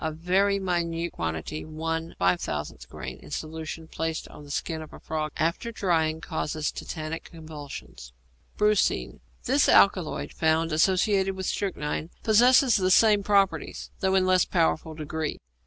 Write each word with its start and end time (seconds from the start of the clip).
A 0.03 0.11
very 0.11 0.57
minute 0.57 1.11
quantity 1.11 1.63
(1/5000 1.63 2.87
grain) 2.89 3.19
in 3.19 3.29
solution 3.29 3.87
placed 3.87 4.27
on 4.29 4.43
the 4.43 4.49
skin 4.49 4.81
of 4.81 4.93
a 4.93 4.99
frog 4.99 5.31
after 5.37 5.71
drying 5.71 6.21
causes 6.21 6.71
tetanic 6.71 7.25
convulsions. 7.25 8.11
=Brucine.= 8.57 9.19
This 9.43 9.69
alkaloid, 9.69 10.33
found 10.33 10.71
associated 10.71 11.35
with 11.35 11.45
strychnine, 11.45 12.09
possesses 12.23 12.77
the 12.77 12.89
same 12.89 13.21
properties, 13.21 13.91
though 13.99 14.15
in 14.15 14.23
a 14.23 14.27
less 14.27 14.43
powerful 14.43 14.95
degree. 14.95 15.37